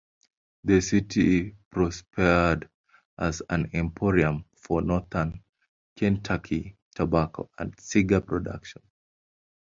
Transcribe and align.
The 0.63 0.81
city 0.81 1.55
prospered 1.69 2.67
as 3.19 3.43
an 3.51 3.69
emporium 3.71 4.45
for 4.55 4.81
northern 4.81 5.43
Kentucky's 5.95 6.73
tobacco 6.95 7.51
and 7.59 7.79
cigar 7.79 8.21
production. 8.21 8.81